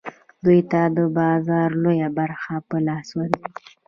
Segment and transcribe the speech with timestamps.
[0.43, 3.43] دوی ته د بازار لویه برخه په لاس ورځي